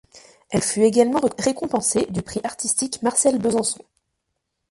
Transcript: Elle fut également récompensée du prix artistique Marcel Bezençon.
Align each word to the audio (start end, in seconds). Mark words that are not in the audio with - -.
Elle 0.49 0.63
fut 0.63 0.81
également 0.81 1.21
récompensée 1.37 2.07
du 2.09 2.23
prix 2.23 2.39
artistique 2.43 3.03
Marcel 3.03 3.37
Bezençon. 3.37 3.85